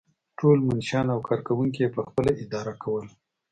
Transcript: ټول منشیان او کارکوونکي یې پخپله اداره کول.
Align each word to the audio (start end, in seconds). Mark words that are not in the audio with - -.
ټول 0.39 0.57
منشیان 0.67 1.07
او 1.13 1.19
کارکوونکي 1.27 1.79
یې 1.83 1.93
پخپله 1.95 2.31
اداره 2.43 2.73
کول. 2.83 3.05